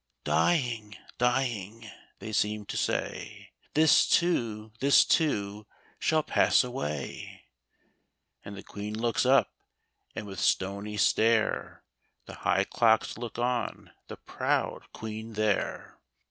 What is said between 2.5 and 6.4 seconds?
to say —"This too— this too— shall